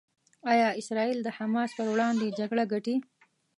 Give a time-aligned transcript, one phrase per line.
[0.53, 2.95] ایا اسرائیل د حماس پر وړاندې جګړه ګټي؟